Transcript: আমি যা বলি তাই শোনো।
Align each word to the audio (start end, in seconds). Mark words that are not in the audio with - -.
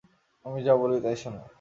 আমি 0.45 0.59
যা 0.65 0.73
বলি 0.81 0.97
তাই 1.03 1.15
শোনো। 1.21 1.41